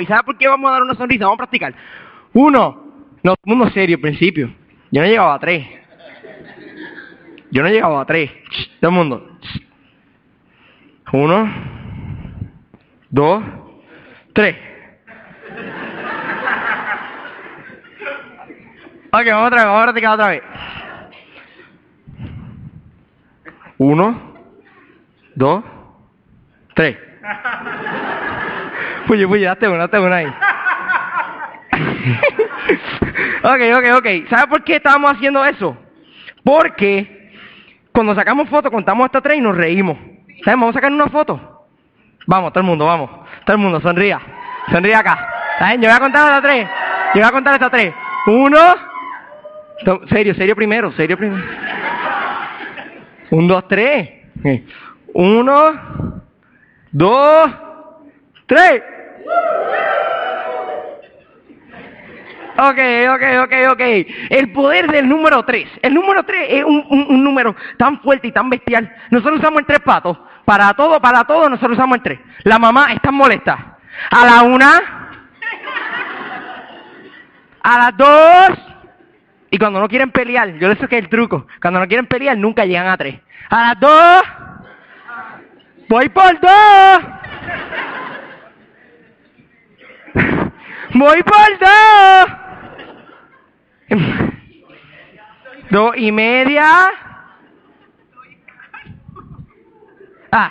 [0.00, 1.24] ¿Y sabes por qué vamos a dar una sonrisa?
[1.24, 1.74] Vamos a practicar.
[2.32, 4.50] Uno, no, mundo serio al principio.
[4.90, 5.66] Yo no llegaba a tres.
[7.50, 8.30] Yo no llegaba a tres.
[8.80, 9.38] Todo el mundo.
[11.12, 11.50] Uno,
[13.08, 13.42] dos,
[14.34, 14.56] tres.
[19.10, 20.42] Ok, vamos otra vez, vamos a practicar otra vez.
[23.78, 24.34] Uno,
[25.34, 25.64] dos,
[26.74, 26.98] tres.
[29.06, 30.26] Puye, puye, date una, date una ahí.
[33.42, 34.06] ok, ok, ok.
[34.28, 35.74] ¿Sabes por qué estábamos haciendo eso?
[36.44, 37.32] Porque
[37.92, 39.96] cuando sacamos fotos contamos hasta tres y nos reímos.
[40.44, 40.60] ¿Sabes?
[40.60, 41.66] Vamos a sacar una foto.
[42.26, 43.10] Vamos, todo el mundo, vamos.
[43.44, 44.20] Todo el mundo, sonría.
[44.70, 45.28] Sonríe acá.
[45.58, 45.80] ¿Saben?
[45.80, 46.68] Yo voy a contar hasta tres.
[47.14, 47.94] Yo voy a contar hasta tres.
[48.26, 48.58] Uno.
[50.08, 51.42] Serio, serio primero, serio primero.
[53.30, 54.10] Un, dos, tres.
[55.14, 56.22] Uno,
[56.90, 57.50] dos,
[58.46, 58.82] tres.
[62.60, 62.78] Ok,
[63.14, 63.80] ok, ok, ok.
[64.30, 65.68] El poder del número 3.
[65.80, 68.92] El número 3 es un, un- número tan fuerte y tan bestial.
[69.10, 70.18] Nosotros usamos el 3 patos.
[70.44, 72.18] Para todo, para todo, nosotros usamos el 3.
[72.44, 73.76] La mamá está molesta.
[74.10, 74.70] A la una.
[77.62, 78.58] A las dos.
[79.50, 81.46] Y cuando no quieren pelear, yo les sé que el truco.
[81.62, 83.20] Cuando no quieren pelear, nunca llegan a 3.
[83.50, 84.22] A las dos.
[85.88, 87.00] Voy por dos.
[90.94, 92.47] Voy por dos.
[95.70, 96.90] Dos y media.
[100.30, 100.50] Ah.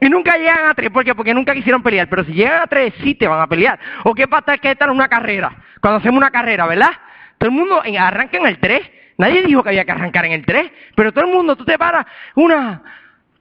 [0.00, 1.14] Y nunca llegan a tres, ¿por qué?
[1.14, 2.08] Porque nunca quisieron pelear.
[2.08, 3.78] Pero si llegan a tres, sí te van a pelear.
[4.04, 5.52] ¿O qué pasa que estar en una carrera?
[5.80, 6.92] Cuando hacemos una carrera, ¿verdad?
[7.38, 8.90] Todo el mundo arranca en el tres.
[9.18, 10.70] Nadie dijo que había que arrancar en el tres.
[10.94, 12.06] Pero todo el mundo, tú te paras.
[12.34, 12.82] Una,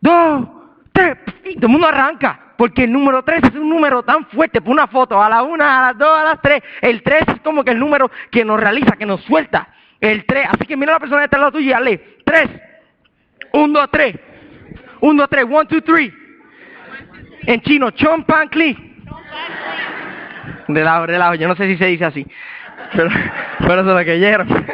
[0.02, 0.48] dos,
[0.92, 1.18] tres.
[1.46, 2.49] Y todo el mundo arranca.
[2.60, 4.60] Porque el número tres es un número tan fuerte.
[4.60, 6.62] Por una foto, a la una, a las dos, a las tres.
[6.82, 9.70] El tres es como que el número que nos realiza, que nos suelta.
[10.02, 10.46] El tres.
[10.50, 12.18] Así que mira a la persona que está al lado tuyo y dale.
[12.26, 12.50] Tres.
[13.54, 14.14] Un, dos, tres.
[15.00, 15.46] Un, dos, tres.
[15.50, 16.14] One, two, three.
[17.44, 18.76] En chino, chon pan cli.
[20.68, 21.36] De lado, de lado.
[21.36, 22.28] Yo no sé si se dice así.
[22.92, 23.10] Pero,
[23.60, 24.66] pero es lo que oyeron.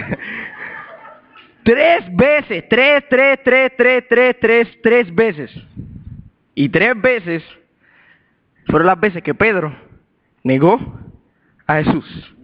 [1.61, 2.67] Tres veces.
[2.67, 5.55] Tres, tres, tres, tres, tres, tres, tres veces.
[6.55, 7.43] Y tres veces
[8.67, 9.75] fueron las veces que Pedro
[10.43, 10.79] negó
[11.67, 12.35] a Jesús.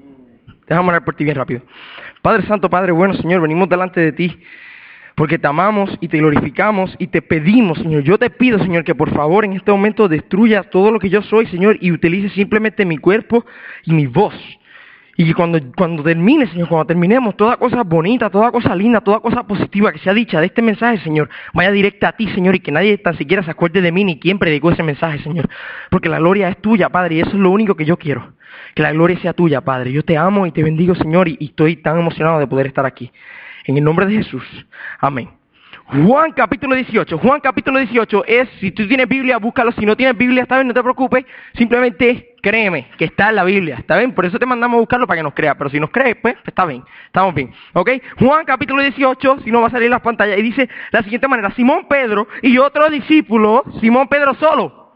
[0.68, 1.62] Déjame orar por ti bien rápido.
[2.22, 4.42] Padre Santo, Padre bueno, Señor, venimos delante de ti
[5.16, 8.04] porque te amamos y te glorificamos y te pedimos, Señor.
[8.04, 11.22] Yo te pido, Señor, que por favor en este momento destruyas todo lo que yo
[11.22, 13.46] soy, Señor, y utilices simplemente mi cuerpo
[13.84, 14.34] y mi voz.
[15.18, 19.44] Y cuando, cuando termine, Señor, cuando terminemos, toda cosa bonita, toda cosa linda, toda cosa
[19.44, 22.72] positiva que sea dicha de este mensaje, Señor, vaya directa a ti, Señor, y que
[22.72, 25.50] nadie tan siquiera se acuerde de mí ni quién predicó ese mensaje, Señor.
[25.90, 28.34] Porque la gloria es tuya, Padre, y eso es lo único que yo quiero.
[28.74, 29.92] Que la gloria sea tuya, Padre.
[29.92, 32.86] Yo te amo y te bendigo, Señor, y, y estoy tan emocionado de poder estar
[32.86, 33.12] aquí.
[33.66, 34.44] En el nombre de Jesús.
[35.00, 35.41] Amén.
[35.92, 37.18] Juan capítulo 18.
[37.18, 39.74] Juan capítulo 18 es, si tú tienes Biblia, búscalo.
[39.74, 41.26] Si no tienes Biblia, está bien, no te preocupes.
[41.58, 43.76] Simplemente créeme que está en la Biblia.
[43.78, 44.14] ¿Está bien?
[44.14, 45.58] Por eso te mandamos a buscarlo para que nos creas.
[45.58, 46.82] Pero si nos crees, pues está bien.
[47.08, 47.52] Estamos bien.
[47.74, 47.90] ¿Ok?
[48.20, 50.40] Juan capítulo 18, si no va a salir en las pantallas.
[50.40, 51.52] Y dice la siguiente manera.
[51.56, 54.94] Simón Pedro y otro discípulo, Simón Pedro solo.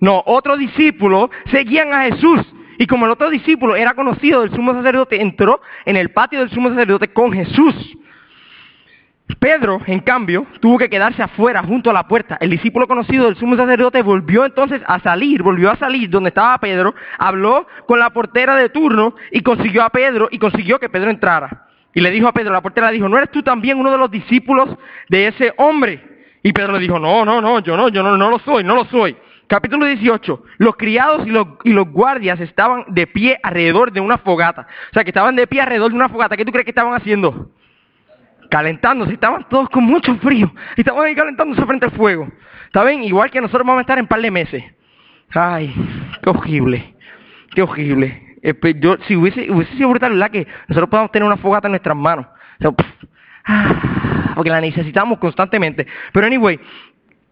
[0.00, 2.40] No, otro discípulo seguían a Jesús.
[2.78, 6.50] Y como el otro discípulo era conocido del sumo sacerdote, entró en el patio del
[6.50, 7.96] sumo sacerdote con Jesús.
[9.44, 12.38] Pedro, en cambio, tuvo que quedarse afuera junto a la puerta.
[12.40, 16.56] El discípulo conocido del sumo sacerdote volvió entonces a salir, volvió a salir donde estaba
[16.56, 21.10] Pedro, habló con la portera de turno y consiguió a Pedro y consiguió que Pedro
[21.10, 21.66] entrara.
[21.92, 23.98] Y le dijo a Pedro, la portera le dijo, ¿no eres tú también uno de
[23.98, 24.78] los discípulos
[25.10, 26.02] de ese hombre?
[26.42, 28.74] Y Pedro le dijo, no, no, no, yo no, yo no, no lo soy, no
[28.74, 29.14] lo soy.
[29.46, 30.42] Capítulo 18.
[30.56, 34.66] Los criados y los, y los guardias estaban de pie alrededor de una fogata.
[34.90, 36.34] O sea, que estaban de pie alrededor de una fogata.
[36.34, 37.50] ¿Qué tú crees que estaban haciendo?
[38.50, 39.14] Calentándose.
[39.14, 40.52] Estaban todos con mucho frío.
[40.76, 42.28] Y estaban ahí calentándose frente al fuego.
[42.66, 43.04] ¿Está bien?
[43.04, 44.64] Igual que nosotros vamos a estar en un par de meses.
[45.34, 45.74] Ay,
[46.22, 46.94] qué horrible.
[47.54, 48.20] Qué horrible.
[48.80, 50.30] Yo- si hubiese, hubiese sido brutal, ¿verdad?
[50.30, 52.26] Que nosotros podamos tener una fogata en nuestras manos.
[52.60, 52.70] O sea,
[53.46, 55.86] ah, porque la necesitamos constantemente.
[56.12, 56.58] Pero anyway,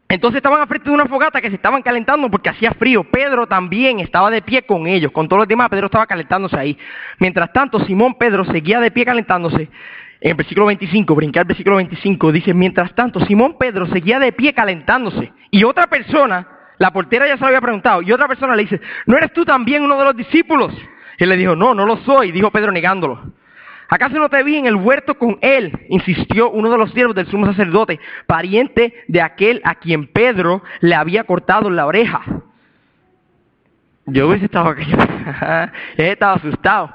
[0.09, 3.03] Entonces estaban al frente de una fogata que se estaban calentando porque hacía frío.
[3.03, 5.71] Pedro también estaba de pie con ellos, con todos los demás.
[5.71, 6.77] Pedro estaba calentándose ahí.
[7.19, 9.71] Mientras tanto, Simón Pedro seguía de pie calentándose.
[10.23, 14.31] En el versículo 25, brincar el versículo 25, dice, mientras tanto, Simón Pedro seguía de
[14.31, 15.33] pie calentándose.
[15.51, 16.47] Y otra persona,
[16.79, 19.45] la portera ya se lo había preguntado, y otra persona le dice, ¿no eres tú
[19.45, 20.73] también uno de los discípulos?
[21.19, 23.21] Y él le dijo, no, no lo soy, dijo Pedro negándolo.
[23.89, 25.87] ¿Acaso no te vi en el huerto con él?
[25.89, 27.99] insistió uno de los siervos del sumo sacerdote,
[28.29, 32.23] pariente de aquel a quien Pedro le había cortado la oreja.
[34.07, 34.87] Yo hubiese estado aquí,
[35.97, 36.95] estaba asustado.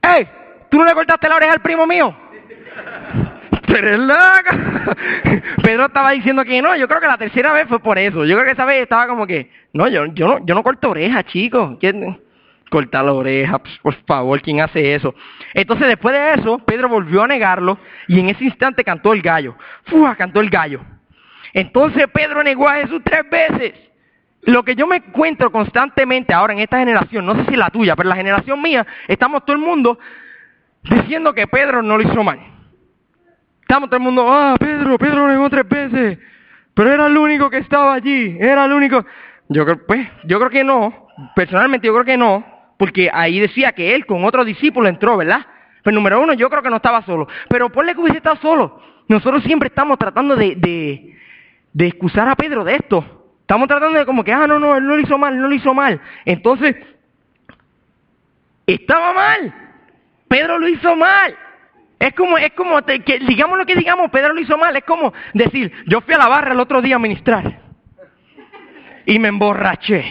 [0.00, 0.28] ¡Ey!
[0.76, 2.14] ¿Tú no le cortaste la oreja al primo mío?
[3.66, 4.94] Pero es loca.
[5.62, 8.26] Pedro estaba diciendo que no, yo creo que la tercera vez fue por eso.
[8.26, 10.90] Yo creo que esa vez estaba como que, no, yo, yo, no, yo no corto
[10.90, 11.78] oreja, chicos.
[11.80, 12.20] ¿Quién?
[12.68, 15.14] cortar la oreja, pues, por favor, ¿quién hace eso?
[15.54, 19.56] Entonces después de eso, Pedro volvió a negarlo y en ese instante cantó el gallo.
[19.84, 20.14] ¡Fua!
[20.14, 20.82] Cantó el gallo.
[21.54, 23.72] Entonces Pedro negó a Jesús tres veces.
[24.42, 27.96] Lo que yo me encuentro constantemente ahora en esta generación, no sé si la tuya,
[27.96, 29.98] pero la generación mía, estamos todo el mundo
[30.88, 32.40] diciendo que Pedro no lo hizo mal.
[33.60, 36.18] Estamos todo el mundo, ah, Pedro, Pedro lo negó tres veces,
[36.72, 39.04] pero era el único que estaba allí, era el único.
[39.48, 42.44] Yo creo, pues, yo creo que no, personalmente yo creo que no,
[42.76, 45.46] porque ahí decía que él con otro discípulo entró, ¿verdad?
[45.82, 47.28] Pero número uno, yo creo que no estaba solo.
[47.48, 48.80] Pero ponle que hubiese estado solo.
[49.08, 51.16] Nosotros siempre estamos tratando de, de,
[51.72, 53.04] de excusar a Pedro de esto.
[53.40, 55.54] Estamos tratando de como que, ah, no, no, él no lo hizo mal, no lo
[55.54, 56.00] hizo mal.
[56.24, 56.74] Entonces,
[58.66, 59.65] estaba mal.
[60.28, 61.36] Pedro lo hizo mal.
[61.98, 64.76] Es como, es como, que, digamos lo que digamos, Pedro lo hizo mal.
[64.76, 67.60] Es como decir, yo fui a la barra el otro día a ministrar.
[69.06, 70.04] Y me emborraché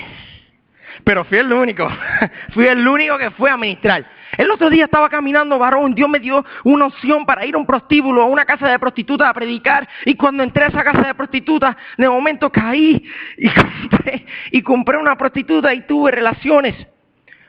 [1.06, 1.88] pero fui el único.
[2.54, 4.06] fui el único que fue a ministrar.
[4.38, 7.66] El otro día estaba caminando varón, Dios me dio una opción para ir a un
[7.66, 11.16] prostíbulo, a una casa de prostitutas a predicar, y cuando entré a esa casa de
[11.16, 13.02] prostitutas, de momento caí
[13.38, 13.50] y
[13.90, 16.76] compré, y compré una prostituta y tuve relaciones,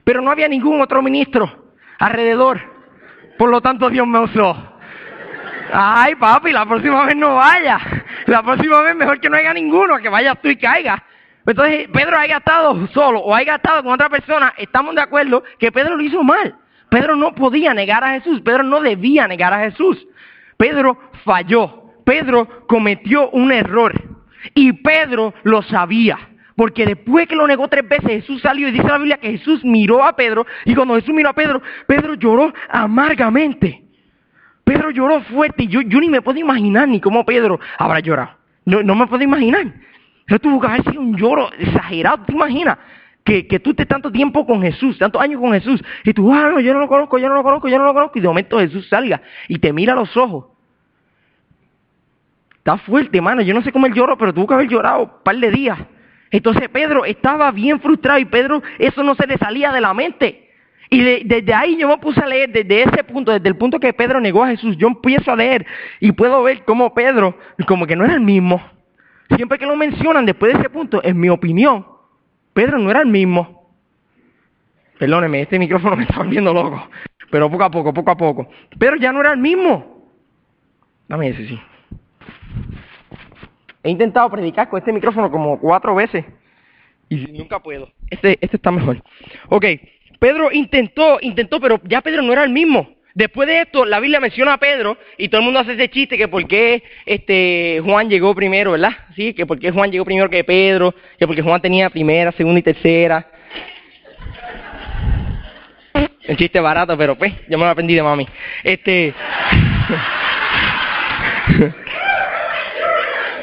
[0.04, 1.65] pero no había ningún otro ministro
[1.98, 2.60] alrededor,
[3.38, 4.56] por lo tanto Dios me usó.
[5.72, 7.78] Ay papi, la próxima vez no vaya,
[8.26, 11.02] la próxima vez mejor que no haya ninguno, que vayas tú y caiga.
[11.44, 15.70] Entonces, Pedro haya estado solo o haya estado con otra persona, estamos de acuerdo que
[15.70, 16.56] Pedro lo hizo mal.
[16.88, 20.06] Pedro no podía negar a Jesús, Pedro no debía negar a Jesús.
[20.56, 23.92] Pedro falló, Pedro cometió un error
[24.54, 26.18] y Pedro lo sabía.
[26.56, 29.62] Porque después que lo negó tres veces, Jesús salió y dice la Biblia que Jesús
[29.62, 33.84] miró a Pedro y cuando Jesús miró a Pedro, Pedro lloró amargamente.
[34.64, 38.30] Pedro lloró fuerte y yo, yo ni me puedo imaginar ni cómo Pedro habrá llorado.
[38.64, 39.66] No, no me puedo imaginar.
[40.26, 42.24] Eso tuvo que haber sido un lloro exagerado.
[42.24, 42.78] ¿Te imaginas?
[43.22, 46.48] Que, que tú estés tanto tiempo con Jesús, tantos años con Jesús, y tú, ah,
[46.48, 48.28] no, yo no lo conozco, yo no lo conozco, yo no lo conozco, y de
[48.28, 50.46] momento Jesús salga y te mira a los ojos.
[52.58, 53.42] Está fuerte, hermano.
[53.42, 55.78] Yo no sé cómo él lloró, pero tuvo que haber llorado un par de días.
[56.30, 60.50] Entonces Pedro estaba bien frustrado y Pedro eso no se le salía de la mente.
[60.88, 63.92] Y desde ahí yo me puse a leer, desde ese punto, desde el punto que
[63.92, 65.66] Pedro negó a Jesús, yo empiezo a leer
[66.00, 67.36] y puedo ver cómo Pedro,
[67.66, 68.62] como que no era el mismo.
[69.34, 71.84] Siempre que lo mencionan después de ese punto, en mi opinión,
[72.52, 73.74] Pedro no era el mismo.
[74.98, 76.88] Perdóneme, este micrófono me está volviendo loco.
[77.30, 78.48] Pero poco a poco, poco a poco.
[78.78, 80.08] Pedro ya no era el mismo.
[81.08, 81.60] Dame ese, sí.
[83.86, 86.24] He intentado predicar con este micrófono como cuatro veces.
[87.08, 87.88] Y nunca puedo.
[88.10, 89.00] Este, este está mejor.
[89.48, 89.64] Ok,
[90.18, 92.96] Pedro intentó, intentó, pero ya Pedro no era el mismo.
[93.14, 96.18] Después de esto, la Biblia menciona a Pedro y todo el mundo hace ese chiste
[96.18, 98.90] que por qué este, Juan llegó primero, ¿verdad?
[99.14, 102.58] Sí, que por qué Juan llegó primero que Pedro, que porque Juan tenía primera, segunda
[102.58, 103.24] y tercera.
[106.28, 108.26] Un chiste barato, pero pues, yo me lo aprendí de mami.
[108.64, 109.14] Este.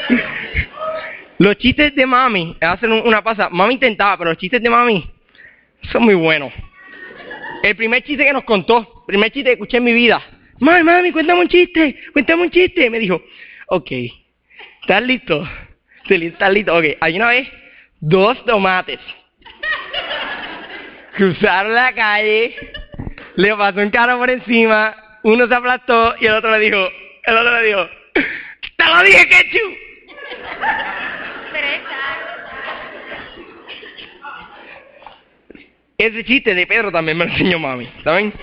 [1.40, 3.50] los chistes de mami hacen una pasa.
[3.50, 5.10] Mami intentaba, pero los chistes de mami
[5.92, 6.54] son muy buenos.
[7.64, 10.22] El primer chiste que nos contó, primer chiste que escuché en mi vida.
[10.60, 12.90] Mami, mami, cuéntame un chiste, cuéntame un chiste.
[12.90, 13.22] Me dijo,
[13.68, 13.92] ok,
[14.82, 15.48] ¿estás listo?
[16.08, 16.76] ¿Estás listo?
[16.76, 17.48] Ok, hay una vez
[18.00, 19.00] dos tomates.
[21.16, 22.56] Cruzaron la calle,
[23.36, 26.90] le pasó un carro por encima, uno se aplastó y el otro le dijo,
[27.24, 29.93] el otro le dijo, ¡te lo dije, ketchup!
[35.98, 38.34] Ese chiste de Pedro también me lo enseñó mami, ¿saben?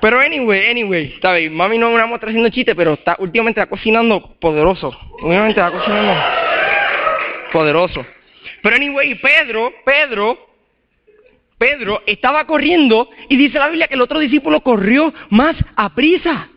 [0.00, 1.50] Pero anyway, anyway, ¿sabes?
[1.50, 4.96] Mami no es una muestra haciendo chistes, pero está, últimamente está cocinando poderoso.
[5.14, 6.14] Últimamente está cocinando
[7.52, 8.06] poderoso.
[8.62, 10.38] Pero anyway, Pedro, Pedro,
[11.58, 16.51] Pedro estaba corriendo y dice la Biblia que el otro discípulo corrió más a prisa.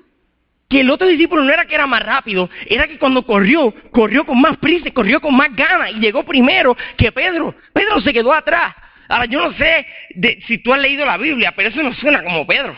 [0.67, 4.25] Que el otro discípulo no era que era más rápido, era que cuando corrió, corrió
[4.25, 7.55] con más prisa, corrió con más ganas y llegó primero que Pedro.
[7.73, 8.73] Pedro se quedó atrás.
[9.07, 9.85] Ahora yo no sé
[10.47, 12.77] si tú has leído la Biblia, pero eso no suena como Pedro.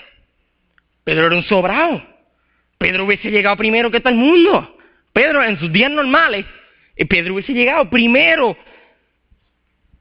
[1.04, 2.04] Pedro era un sobrado.
[2.78, 4.78] Pedro hubiese llegado primero que todo el mundo.
[5.14, 6.46] Pedro en sus días normales,
[6.96, 8.58] eh, Pedro hubiese llegado primero.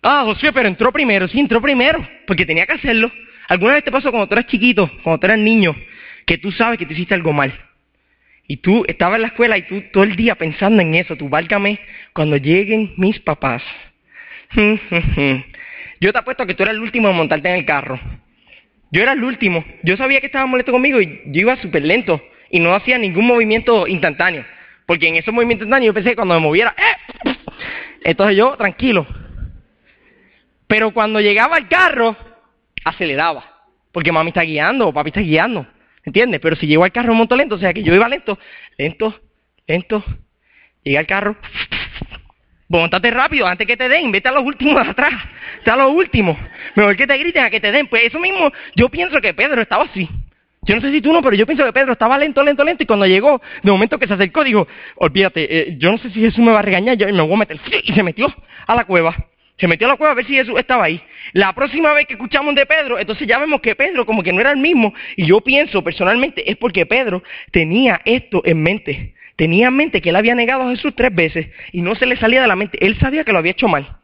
[0.02, 3.10] Ah, José, pero entró primero, sí, entró primero, porque tenía que hacerlo.
[3.48, 5.74] ¿Alguna vez te pasó cuando tú eras chiquito, cuando tú eras niño,
[6.26, 7.65] que tú sabes que tú hiciste algo mal?
[8.48, 11.28] Y tú estabas en la escuela y tú todo el día pensando en eso, tú
[11.28, 11.80] válgame
[12.12, 13.62] cuando lleguen mis papás.
[16.00, 17.98] Yo te apuesto que tú eras el último en montarte en el carro.
[18.92, 19.64] Yo era el último.
[19.82, 23.26] Yo sabía que estaba molesto conmigo y yo iba súper lento y no hacía ningún
[23.26, 24.44] movimiento instantáneo.
[24.86, 27.34] Porque en esos movimientos instantáneos yo pensé que cuando me moviera, ¡eh!
[28.04, 29.06] entonces yo tranquilo.
[30.66, 32.16] Pero cuando llegaba al carro,
[32.84, 33.44] aceleraba.
[33.92, 35.66] Porque mami está guiando o papi está guiando.
[36.06, 36.40] ¿Entiendes?
[36.40, 38.38] Pero si llego al carro un montón lento, o sea que yo iba lento,
[38.78, 39.20] lento,
[39.66, 40.04] lento,
[40.84, 41.36] llegué al carro,
[42.68, 45.12] montate rápido antes que te den, vete a los últimos de atrás,
[45.58, 46.38] vete a los últimos.
[46.76, 47.88] Mejor que te griten a que te den.
[47.88, 50.08] Pues eso mismo, yo pienso que Pedro estaba así.
[50.62, 52.84] Yo no sé si tú no, pero yo pienso que Pedro estaba lento, lento, lento,
[52.84, 56.20] y cuando llegó, de momento que se acercó, dijo, olvídate, eh, yo no sé si
[56.20, 58.32] Jesús me va a regañar, yo me voy a meter, y se metió
[58.66, 59.14] a la cueva.
[59.58, 61.00] Se metió a la cueva a ver si Jesús estaba ahí.
[61.32, 64.40] La próxima vez que escuchamos de Pedro, entonces ya vemos que Pedro como que no
[64.40, 64.92] era el mismo.
[65.16, 67.22] Y yo pienso personalmente es porque Pedro
[67.52, 69.14] tenía esto en mente.
[69.36, 72.16] Tenía en mente que él había negado a Jesús tres veces y no se le
[72.16, 72.84] salía de la mente.
[72.84, 73.96] Él sabía que lo había hecho mal.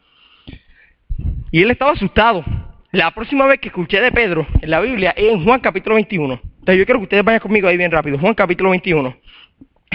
[1.50, 2.44] Y él estaba asustado.
[2.90, 6.34] La próxima vez que escuché de Pedro en la Biblia es en Juan capítulo 21.
[6.34, 8.18] Entonces yo quiero que ustedes vayan conmigo ahí bien rápido.
[8.18, 9.16] Juan capítulo 21.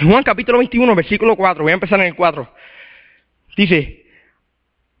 [0.02, 1.62] Juan capítulo 21, versículo 4.
[1.62, 2.52] Voy a empezar en el 4.
[3.56, 4.04] Dice,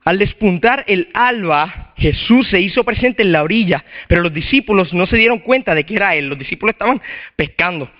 [0.08, 5.06] al despuntar el alba, Jesús se hizo presente en la orilla, pero los discípulos no
[5.06, 6.30] se dieron cuenta de que era él.
[6.30, 7.02] Los discípulos estaban
[7.36, 7.90] pescando.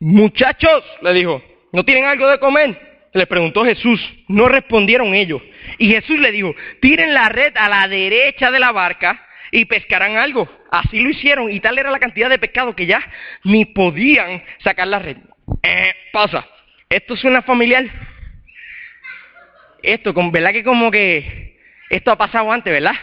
[0.00, 1.40] Muchachos, le dijo,
[1.72, 3.06] ¿no tienen algo de comer?
[3.12, 4.00] Le preguntó Jesús.
[4.26, 5.42] No respondieron ellos.
[5.78, 10.16] Y Jesús le dijo, tiren la red a la derecha de la barca y pescarán
[10.16, 10.50] algo.
[10.72, 13.00] Así lo hicieron y tal era la cantidad de pescado que ya
[13.44, 15.18] ni podían sacar la red.
[15.62, 16.48] Eh, pasa.
[16.88, 17.88] Esto suena familiar
[19.84, 21.43] esto, con, ¿verdad que como que
[21.94, 22.94] esto ha pasado antes, verdad?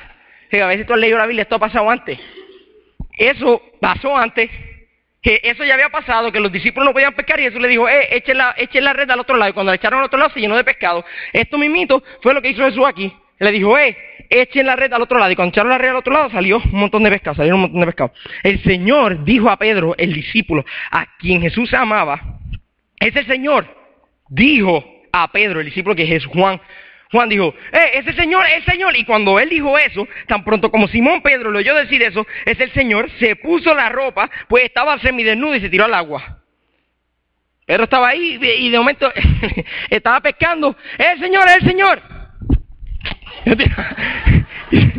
[0.51, 2.19] a veces tú has leído la Biblia, esto ha pasado antes.
[3.17, 4.49] Eso pasó antes,
[5.21, 7.87] que eso ya había pasado, que los discípulos no podían pescar y Jesús le dijo,
[7.87, 9.49] eh, echen la, la red al otro lado.
[9.49, 11.05] Y cuando la echaron al otro lado se llenó de pescado.
[11.31, 13.13] Esto mismito fue lo que hizo Jesús aquí.
[13.39, 13.95] Le dijo, eh,
[14.29, 15.31] echen la red al otro lado.
[15.31, 17.61] Y cuando echaron la red al otro lado salió un montón de pescado, salieron un
[17.61, 18.13] montón de pescado.
[18.43, 22.39] El Señor dijo a Pedro, el discípulo, a quien Jesús amaba,
[22.99, 23.67] ese Señor
[24.27, 24.83] dijo
[25.13, 26.59] a Pedro, el discípulo que es Juan.
[27.11, 28.95] Juan dijo, eh, ese señor es el señor.
[28.95, 32.59] Y cuando él dijo eso, tan pronto como Simón Pedro lo oyó decir eso, es
[32.59, 36.37] el señor, se puso la ropa, pues estaba semidesnudo y se tiró al agua.
[37.65, 39.11] Pedro estaba ahí y de momento
[39.89, 40.75] estaba pescando.
[40.97, 42.01] ¡Es el señor, es el señor!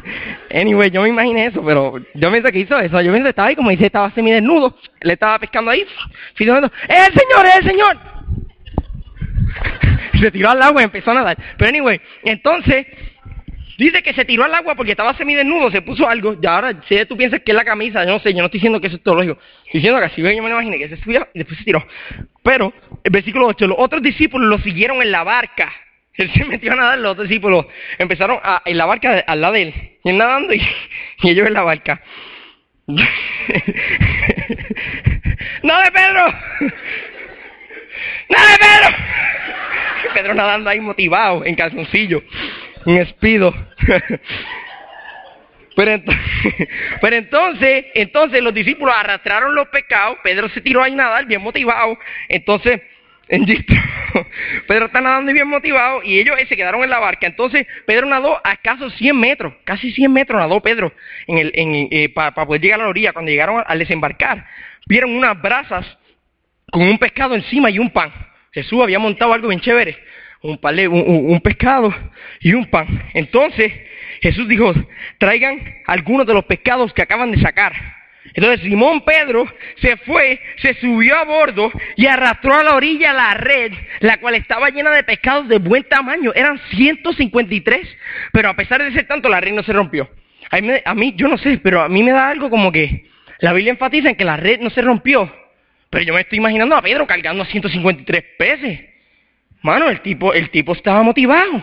[0.54, 3.00] Anyway, yo me imaginé eso, pero yo pensé que hizo eso.
[3.00, 4.76] Yo pensé que estaba ahí, como dice, estaba semidesnudo.
[5.00, 5.80] Le estaba pescando ahí.
[5.80, 5.88] ¡Es
[6.38, 7.96] el señor, es el señor!
[10.22, 11.36] Se tiró al agua y empezó a nadar.
[11.56, 12.86] Pero anyway, entonces,
[13.78, 17.04] dice que se tiró al agua porque estaba semidesnudo, se puso algo, y ahora si
[17.06, 18.96] tú piensas que es la camisa, yo no sé, yo no estoy diciendo que eso
[18.96, 21.58] es teológico, estoy diciendo que así yo me lo imaginé, que se subió y después
[21.58, 21.86] se tiró.
[22.42, 25.72] Pero, el versículo 8, los otros discípulos lo siguieron en la barca.
[26.14, 27.66] Él se metió a nadar, los otros discípulos
[27.98, 29.74] empezaron a, en la barca al lado de él,
[30.04, 30.60] y nadando y,
[31.22, 32.02] y ellos en la barca.
[32.86, 32.96] ¡No
[35.80, 36.26] de Pedro!
[38.28, 38.88] ¡No de Pedro!
[40.14, 42.22] Pedro nadando ahí motivado, en calzoncillo,
[42.86, 43.54] en espido.
[45.76, 51.42] Pero, entonces, entonces los discípulos arrastraron los pecados, Pedro se tiró ahí a nadar bien
[51.42, 52.80] motivado, entonces,
[53.28, 53.46] en
[54.68, 57.26] Pedro está nadando bien motivado y ellos se quedaron en la barca.
[57.26, 60.92] Entonces Pedro nadó a escasos 100 metros, casi 100 metros nadó Pedro
[61.26, 63.14] en el, eh, para poder llegar a la orilla.
[63.14, 64.44] Cuando llegaron al desembarcar,
[64.86, 65.86] vieron unas brasas
[66.70, 68.12] con un pescado encima y un pan.
[68.52, 69.96] Jesús había montado algo bien chévere,
[70.42, 71.94] un, un, pescado
[72.40, 73.10] y un pan.
[73.14, 73.72] Entonces
[74.20, 74.72] Jesús dijo,
[75.18, 77.72] traigan algunos de los pescados que acaban de sacar.
[78.34, 79.46] Entonces Simón Pedro
[79.80, 84.34] se fue, se subió a bordo y arrastró a la orilla la red, la cual
[84.34, 86.32] estaba llena de pescados de buen tamaño.
[86.34, 87.96] Eran 153,
[88.32, 90.08] pero a pesar de ser tanto, la red no se rompió.
[90.50, 93.06] A mí, yo no sé, pero a mí me da algo como que
[93.40, 95.32] la Biblia enfatiza en que la red no se rompió.
[95.92, 98.80] Pero yo me estoy imaginando a Pedro cargando a 153 peces.
[99.60, 101.62] Mano, el tipo, el tipo estaba motivado.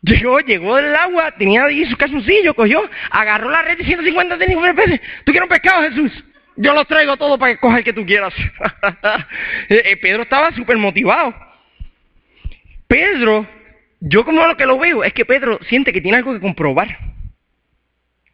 [0.00, 5.00] Llegó, llegó del agua, tenía ahí su calzoncillo, cogió, agarró la red de 150 peces.
[5.24, 6.24] ¿Tú quieres un pescado, Jesús?
[6.56, 8.34] yo los traigo todos para que coja el que tú quieras.
[9.68, 11.34] Eh, eh, Pedro estaba súper motivado.
[12.88, 13.46] Pedro,
[14.00, 16.98] yo como lo que lo veo, es que Pedro siente que tiene algo que comprobar.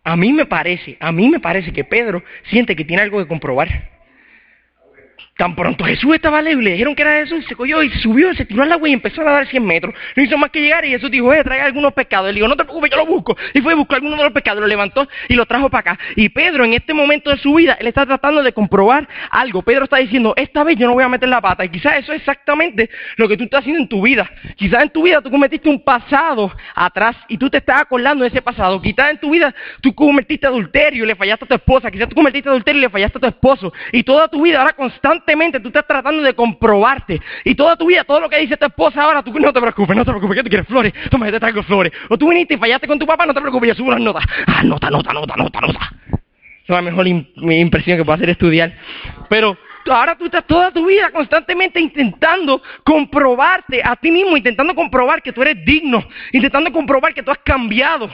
[0.04, 3.26] A mí me parece, a mí me parece que Pedro siente que tiene algo que
[3.26, 3.97] comprobar.
[5.38, 8.44] Tan pronto Jesús estaba lejos, le dijeron que era Jesús, se cogió y subió, se
[8.44, 9.94] tiró al agua y empezó a nadar 100 metros.
[10.16, 12.30] No hizo más que llegar y Jesús dijo, eh, trae algunos pescados.
[12.30, 13.36] Él dijo, no te preocupes, yo lo busco.
[13.54, 15.98] Y fue a buscar algunos de los pescados, lo levantó y lo trajo para acá.
[16.16, 19.62] Y Pedro, en este momento de su vida, él está tratando de comprobar algo.
[19.62, 21.64] Pedro está diciendo, esta vez yo no voy a meter la pata.
[21.64, 24.28] Y quizás eso es exactamente lo que tú estás haciendo en tu vida.
[24.56, 28.30] Quizás en tu vida tú cometiste un pasado atrás y tú te estás acordando de
[28.30, 28.82] ese pasado.
[28.82, 31.92] Quizás en tu vida tú cometiste adulterio y le fallaste a tu esposa.
[31.92, 33.72] Quizás tú cometiste adulterio y le fallaste a tu esposo.
[33.92, 34.72] Y toda tu vida ahora
[35.28, 37.20] constantemente tú estás tratando de comprobarte.
[37.44, 39.96] Y toda tu vida, todo lo que dice tu esposa ahora, tú no te preocupes,
[39.96, 41.92] no te preocupes, que tú quieres flores, toma, yo te traigo flores.
[42.08, 44.24] O tú viniste y fallaste con tu papá, no te preocupes, yo subo las notas.
[44.46, 45.92] Ah, nota, nota, nota, nota, nota.
[46.12, 48.72] es la mejor impresión que puedo hacer estudiar.
[49.28, 49.56] Pero
[49.90, 55.32] ahora tú estás toda tu vida constantemente intentando comprobarte a ti mismo, intentando comprobar que
[55.32, 58.10] tú eres digno, intentando comprobar que tú has cambiado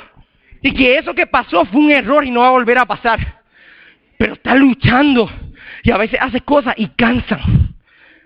[0.63, 3.43] y que eso que pasó fue un error y no va a volver a pasar.
[4.17, 5.29] Pero estás luchando
[5.85, 7.75] y a veces haces cosas y cansan.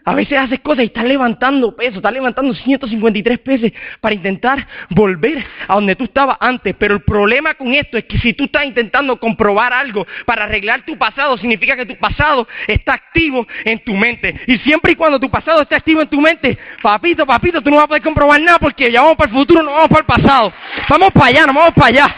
[0.04, 5.44] A veces haces cosas y estás levantando peso, estás levantando 153 pesos para intentar volver
[5.66, 6.74] a donde tú estabas antes.
[6.78, 10.86] Pero el problema con esto es que si tú estás intentando comprobar algo para arreglar
[10.86, 14.34] tu pasado, significa que tu pasado está activo en tu mente.
[14.46, 17.76] Y siempre y cuando tu pasado esté activo en tu mente, papito, papito, tú no
[17.76, 20.06] vas a poder comprobar nada porque ya vamos para el futuro, no vamos para el
[20.06, 20.54] pasado.
[20.88, 22.16] Vamos para allá, no vamos para allá.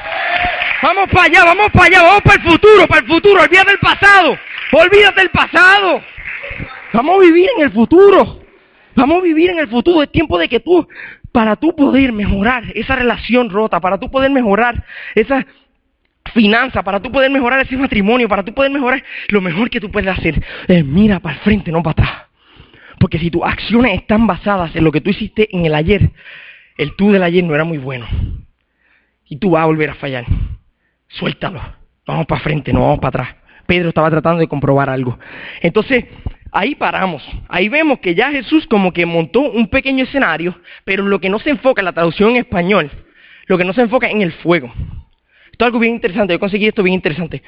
[0.82, 3.42] Vamos para allá, vamos para allá, vamos para el futuro, para el futuro.
[3.42, 4.38] Olvídate del pasado.
[4.72, 6.02] Olvídate del pasado.
[6.92, 8.40] Vamos a vivir en el futuro.
[8.94, 10.02] Vamos a vivir en el futuro.
[10.02, 10.86] Es tiempo de que tú,
[11.32, 14.84] para tú poder mejorar esa relación rota, para tú poder mejorar
[15.14, 15.46] esa
[16.32, 19.90] finanza, para tú poder mejorar ese matrimonio, para tú poder mejorar, lo mejor que tú
[19.90, 22.22] puedes hacer es mira para el frente, no para atrás.
[22.98, 26.10] Porque si tus acciones están basadas en lo que tú hiciste en el ayer,
[26.76, 28.06] el tú del ayer no era muy bueno.
[29.26, 30.26] Y tú vas a volver a fallar.
[31.08, 31.60] Suéltalo.
[32.06, 33.39] Vamos para frente, no vamos para atrás.
[33.70, 35.16] Pedro estaba tratando de comprobar algo.
[35.60, 36.06] Entonces,
[36.50, 37.22] ahí paramos.
[37.48, 41.38] Ahí vemos que ya Jesús como que montó un pequeño escenario, pero lo que no
[41.38, 42.90] se enfoca en la traducción en español,
[43.46, 44.72] lo que no se enfoca en el fuego.
[45.52, 47.44] Esto es algo bien interesante, yo conseguí esto bien interesante.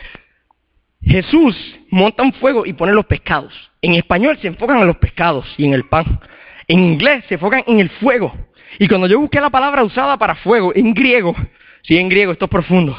[1.03, 1.57] Jesús
[1.91, 3.53] monta un fuego y pone los pescados.
[3.81, 6.21] En español se enfocan en los pescados y en el pan.
[6.69, 8.33] En inglés se enfocan en el fuego.
[8.79, 11.35] Y cuando yo busqué la palabra usada para fuego en griego,
[11.83, 12.97] sí, en griego, esto es profundo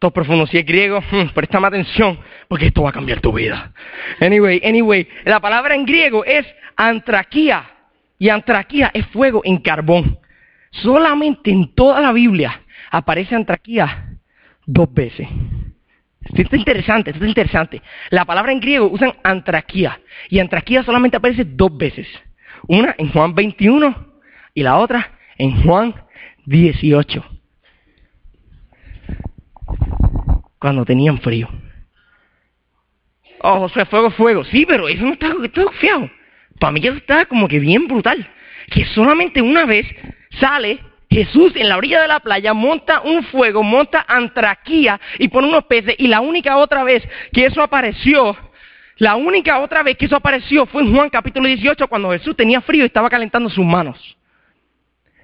[0.00, 0.46] todo profundo.
[0.46, 3.72] Si es griego, hmm, préstame atención, porque esto va a cambiar tu vida.
[4.20, 7.70] Anyway, anyway, la palabra en griego es antraquía.
[8.18, 10.18] Y antraquía es fuego en carbón.
[10.70, 14.16] Solamente en toda la Biblia aparece antraquía
[14.66, 15.28] dos veces.
[16.22, 17.82] Esto está interesante, esto está interesante.
[18.10, 20.00] La palabra en griego usan antraquía.
[20.28, 22.06] Y antraquía solamente aparece dos veces.
[22.68, 23.94] Una en Juan 21
[24.54, 25.94] y la otra en Juan
[26.46, 27.29] 18
[30.60, 31.48] cuando tenían frío.
[33.40, 34.44] Oh, José, fuego, fuego.
[34.44, 36.08] Sí, pero eso no está, está fiado.
[36.60, 38.28] Para mí eso está como que bien brutal.
[38.70, 39.86] Que solamente una vez
[40.38, 40.78] sale
[41.10, 45.64] Jesús en la orilla de la playa, monta un fuego, monta antraquía y pone unos
[45.64, 45.96] peces.
[45.98, 48.36] Y la única otra vez que eso apareció,
[48.98, 52.60] la única otra vez que eso apareció fue en Juan capítulo 18 cuando Jesús tenía
[52.60, 54.16] frío y estaba calentando sus manos.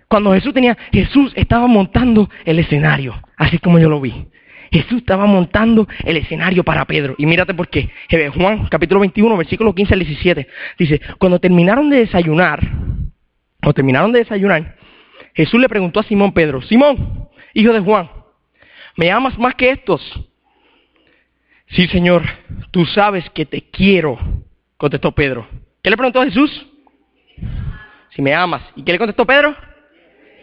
[0.09, 4.27] Cuando Jesús tenía, Jesús estaba montando el escenario, así como yo lo vi.
[4.71, 7.15] Jesús estaba montando el escenario para Pedro.
[7.19, 7.91] Y mírate por qué.
[8.35, 10.49] Juan capítulo 21, versículo 15 al 17.
[10.79, 12.61] Dice, cuando terminaron de desayunar,
[13.63, 14.77] o terminaron de desayunar,
[15.35, 18.11] Jesús le preguntó a Simón Pedro, Simón, hijo de Juan,
[18.97, 20.03] ¿me amas más que estos?
[21.69, 22.23] Sí, Señor,
[22.71, 24.19] tú sabes que te quiero,
[24.77, 25.47] contestó Pedro.
[25.83, 26.67] ¿Qué le preguntó a Jesús?
[28.11, 28.63] Si me amas.
[28.77, 29.55] ¿Y qué le contestó Pedro?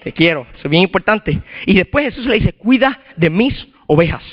[0.03, 0.45] Te quiero.
[0.53, 1.41] Eso es bien importante.
[1.65, 4.23] Y después Jesús le dice, cuida de mis ovejas.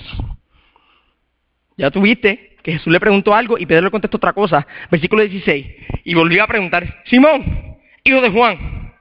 [1.76, 4.66] Ya tuviste que Jesús le preguntó algo y Pedro le contestó otra cosa.
[4.90, 5.66] Versículo 16.
[6.04, 8.92] Y volvió a preguntar, Simón, hijo de Juan,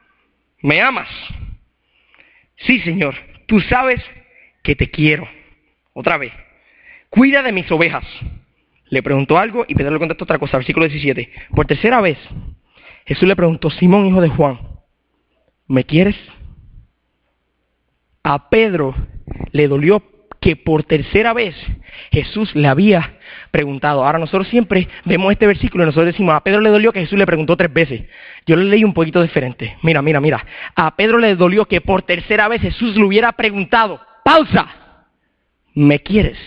[0.61, 1.09] ¿me amas?
[2.57, 3.15] Sí, Señor,
[3.47, 4.01] tú sabes
[4.63, 5.27] que te quiero.
[5.93, 6.31] Otra vez,
[7.09, 8.05] cuida de mis ovejas.
[8.85, 10.57] Le preguntó algo y Pedro le contestó otra cosa.
[10.57, 11.31] Versículo 17.
[11.55, 12.17] Por tercera vez,
[13.05, 14.59] Jesús le preguntó, Simón, hijo de Juan,
[15.67, 16.15] ¿me quieres?
[18.23, 18.95] A Pedro
[19.51, 20.01] le dolió
[20.39, 21.55] que por tercera vez
[22.11, 23.17] Jesús le había
[23.51, 24.05] preguntado.
[24.05, 27.19] Ahora nosotros siempre vemos este versículo y nosotros decimos, a Pedro le dolió que Jesús
[27.19, 28.03] le preguntó tres veces.
[28.45, 29.77] Yo lo leí un poquito diferente.
[29.81, 30.45] Mira, mira, mira.
[30.75, 34.67] A Pedro le dolió que por tercera vez Jesús le hubiera preguntado, pausa,
[35.73, 36.37] ¿me quieres?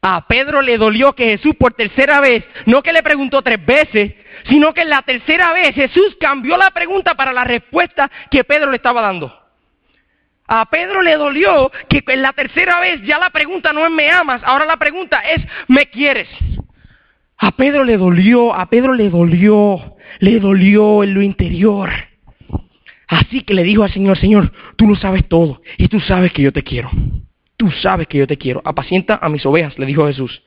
[0.00, 4.14] A Pedro le dolió que Jesús por tercera vez, no que le preguntó tres veces,
[4.48, 8.70] sino que en la tercera vez Jesús cambió la pregunta para la respuesta que Pedro
[8.70, 9.41] le estaba dando.
[10.54, 14.10] A Pedro le dolió que en la tercera vez ya la pregunta no es me
[14.10, 16.28] amas, ahora la pregunta es me quieres.
[17.38, 21.90] A Pedro le dolió, a Pedro le dolió, le dolió en lo interior.
[23.08, 26.42] Así que le dijo al Señor, Señor, tú lo sabes todo y tú sabes que
[26.42, 26.90] yo te quiero
[27.62, 28.60] tú sabes que yo te quiero.
[28.64, 30.42] Apacienta a mis ovejas, le dijo Jesús.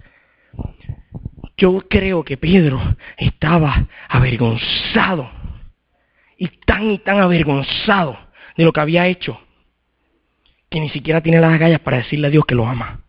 [1.55, 2.81] Yo creo que Pedro
[3.15, 5.31] estaba avergonzado
[6.37, 8.19] y tan y tan avergonzado
[8.57, 9.39] de lo que había hecho
[10.75, 12.99] que ni siquiera tiene las agallas para decirle a Dios que lo ama.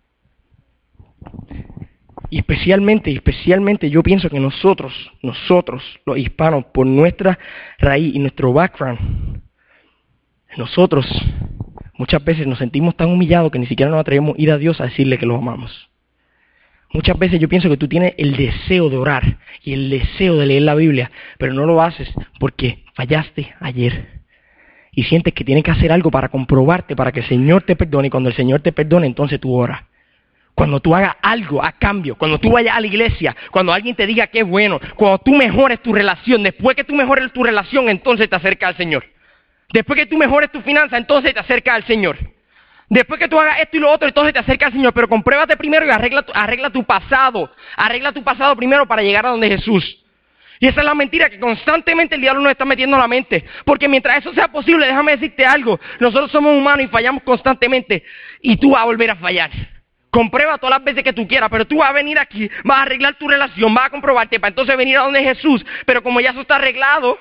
[2.31, 7.41] Y especialmente, especialmente yo pienso que nosotros, nosotros, los hispanos, por nuestra
[7.79, 9.43] raíz y nuestro background,
[10.57, 11.05] nosotros
[11.99, 14.81] Muchas veces nos sentimos tan humillados que ni siquiera nos atrevemos a ir a Dios
[14.81, 15.89] a decirle que lo amamos.
[16.93, 20.47] Muchas veces yo pienso que tú tienes el deseo de orar y el deseo de
[20.47, 24.16] leer la Biblia, pero no lo haces porque fallaste ayer.
[24.97, 28.09] Y sientes que tienes que hacer algo para comprobarte, para que el Señor te perdone.
[28.09, 29.83] Y cuando el Señor te perdone, entonces tú oras.
[30.55, 34.07] Cuando tú hagas algo a cambio, cuando tú vayas a la iglesia, cuando alguien te
[34.07, 37.91] diga que es bueno, cuando tú mejores tu relación, después que tú mejores tu relación,
[37.91, 39.05] entonces te acercas al Señor.
[39.71, 42.17] Después que tú mejores tu finanza, entonces te acercas al Señor.
[42.89, 44.95] Después que tú hagas esto y lo otro, entonces te acercas al Señor.
[44.95, 47.51] Pero compruébate primero y arregla tu, arregla tu pasado.
[47.77, 50.06] Arregla tu pasado primero para llegar a donde Jesús.
[50.61, 53.45] Y esa es la mentira que constantemente el diablo nos está metiendo a la mente.
[53.65, 55.79] Porque mientras eso sea posible, déjame decirte algo.
[56.01, 58.05] Nosotros somos humanos y fallamos constantemente.
[58.41, 59.51] Y tú vas a volver a fallar.
[60.11, 62.83] Comprueba todas las veces que tú quieras, pero tú vas a venir aquí, vas a
[62.83, 65.65] arreglar tu relación, vas a comprobarte para entonces venir a donde Jesús.
[65.85, 67.19] Pero como ya eso está arreglado,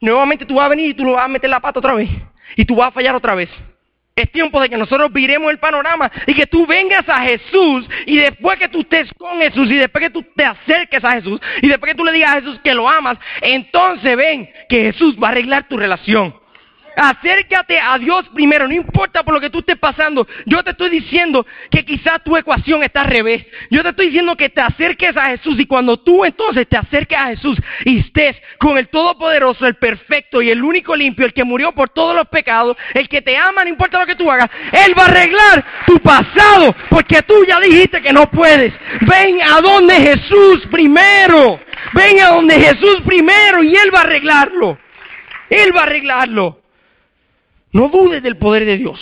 [0.00, 2.08] nuevamente tú vas a venir y tú lo vas a meter la pata otra vez.
[2.56, 3.50] Y tú vas a fallar otra vez.
[4.14, 8.18] Es tiempo de que nosotros viremos el panorama y que tú vengas a Jesús y
[8.18, 11.68] después que tú estés con Jesús y después que tú te acerques a Jesús y
[11.68, 15.28] después que tú le digas a Jesús que lo amas, entonces ven que Jesús va
[15.28, 16.41] a arreglar tu relación.
[16.96, 20.26] Acércate a Dios primero, no importa por lo que tú estés pasando.
[20.46, 23.44] Yo te estoy diciendo que quizás tu ecuación está al revés.
[23.70, 27.18] Yo te estoy diciendo que te acerques a Jesús y cuando tú entonces te acerques
[27.18, 31.44] a Jesús y estés con el Todopoderoso, el perfecto y el único limpio, el que
[31.44, 34.50] murió por todos los pecados, el que te ama, no importa lo que tú hagas,
[34.72, 38.72] Él va a arreglar tu pasado porque tú ya dijiste que no puedes.
[39.02, 41.60] Ven a donde Jesús primero.
[41.94, 44.78] Ven a donde Jesús primero y Él va a arreglarlo.
[45.48, 46.61] Él va a arreglarlo.
[47.72, 49.00] No dudes del poder de Dios.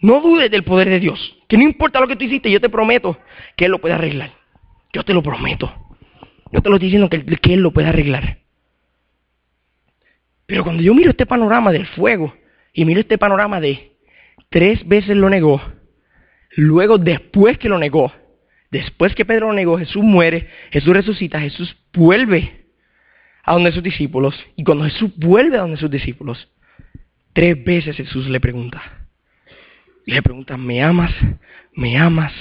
[0.00, 1.36] No dudes del poder de Dios.
[1.48, 3.18] Que no importa lo que tú hiciste, yo te prometo
[3.56, 4.32] que Él lo puede arreglar.
[4.92, 5.72] Yo te lo prometo.
[6.52, 8.38] Yo te lo estoy diciendo que, Él lo puede arreglar.
[10.46, 12.34] Pero cuando yo miro este panorama del fuego
[12.72, 13.92] y miro este panorama de
[14.50, 15.60] tres veces lo negó,
[16.50, 18.12] luego después que lo negó,
[18.70, 22.66] después que Pedro lo negó, Jesús muere, Jesús resucita, Jesús vuelve
[23.42, 24.38] a donde sus discípulos.
[24.54, 26.48] Y cuando Jesús vuelve a donde sus discípulos,
[27.34, 28.80] Tres veces Jesús le pregunta.
[30.06, 31.12] Le pregunta, ¿me amas?
[31.74, 32.32] ¿Me amas?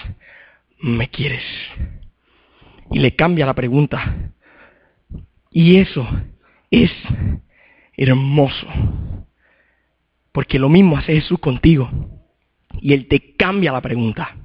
[0.79, 1.43] ¿Me quieres?
[2.91, 4.31] Y le cambia la pregunta.
[5.49, 6.07] Y eso
[6.69, 6.91] es
[7.97, 8.67] hermoso.
[10.31, 11.89] Porque lo mismo hace Jesús contigo.
[12.79, 14.37] Y Él te cambia la pregunta.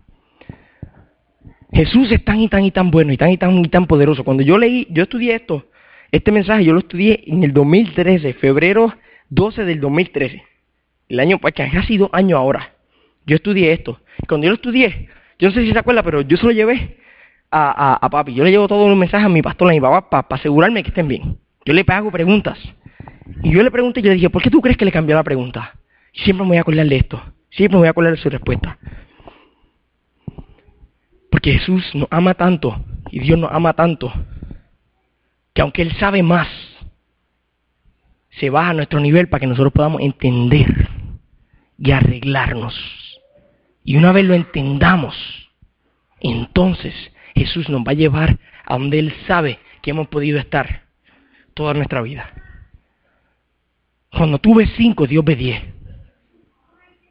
[1.73, 4.25] Jesús es tan y tan y tan bueno y tan y tan y tan poderoso.
[4.25, 5.67] Cuando yo leí, yo estudié esto,
[6.11, 8.95] este mensaje yo lo estudié en el 2013, febrero
[9.31, 10.43] 12 del 2013.
[11.09, 12.73] El año, pues que ha sido año ahora.
[13.27, 14.01] Yo estudié esto.
[14.27, 16.99] Cuando yo lo estudié, yo no sé si se acuerda, pero yo se lo llevé
[17.51, 18.35] a, papi.
[18.35, 20.89] Yo le llevo todos los mensajes a mi pastor, a mi papá, para asegurarme que
[20.89, 21.39] estén bien.
[21.65, 22.59] Yo le hago preguntas.
[23.43, 25.23] Y yo le pregunté, yo le dije, ¿por qué tú crees que le cambió la
[25.23, 25.75] pregunta?
[26.25, 27.23] siempre me voy a acordar de esto.
[27.51, 28.79] Siempre me voy a acordar de su respuesta.
[31.31, 34.13] Porque Jesús nos ama tanto y Dios nos ama tanto
[35.53, 36.49] que aunque Él sabe más
[38.39, 40.89] se baja a nuestro nivel para que nosotros podamos entender
[41.79, 42.75] y arreglarnos.
[43.85, 45.17] Y una vez lo entendamos,
[46.21, 46.95] entonces
[47.35, 50.83] Jesús nos va a llevar a donde Él sabe que hemos podido estar
[51.55, 52.31] toda nuestra vida.
[54.11, 55.63] Cuando tú ves cinco, Dios ve diez.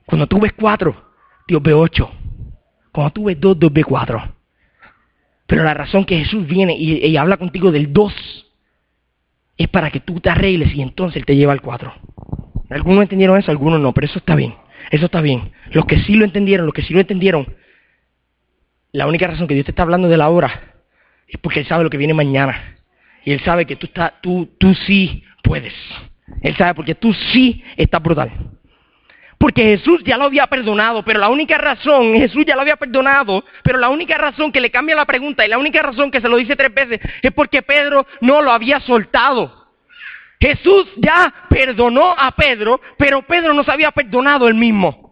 [0.06, 1.12] Cuando tú ves cuatro,
[1.48, 2.12] Dios ve ocho.
[2.92, 4.36] Cuando tú ves dos, Dios ve cuatro.
[5.46, 8.14] Pero la razón que Jesús viene y, y habla contigo del dos
[9.58, 11.94] es para que tú te arregles y entonces Él te lleva al cuatro.
[12.70, 14.56] Algunos entendieron eso, algunos no, pero eso está bien.
[14.92, 15.52] Eso está bien.
[15.72, 17.56] Los que sí lo entendieron, los que sí lo entendieron,
[18.92, 20.62] la única razón que Dios te está hablando de la hora
[21.28, 22.78] es porque Él sabe lo que viene mañana.
[23.26, 25.74] Y Él sabe que tú, está, tú, tú sí puedes.
[26.42, 28.32] Él sabe porque tú sí estás brutal.
[29.38, 33.44] Porque Jesús ya lo había perdonado, pero la única razón, Jesús ya lo había perdonado,
[33.64, 36.30] pero la única razón que le cambia la pregunta y la única razón que se
[36.30, 39.68] lo dice tres veces es porque Pedro no lo había soltado.
[40.40, 45.07] Jesús ya perdonó a Pedro, pero Pedro no se había perdonado él mismo.